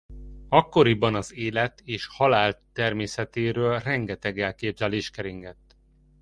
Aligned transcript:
Akkoriban 0.49 1.15
az 1.15 1.33
élet 1.33 1.81
és 1.85 2.07
halál 2.07 2.61
természetéről 2.73 3.79
rengeteg 3.79 4.39
elképzelés 4.39 5.09
keringett. 5.09 5.75